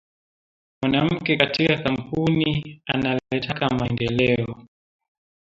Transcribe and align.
Mwanamuke 0.81 1.37
katika 1.37 1.77
kampuni 1.77 2.81
analeteka 2.85 3.69
maendeleo 3.69 4.65